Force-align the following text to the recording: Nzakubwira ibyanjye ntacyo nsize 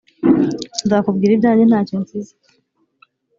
Nzakubwira 0.85 1.31
ibyanjye 1.33 1.63
ntacyo 1.67 1.95
nsize 2.01 2.33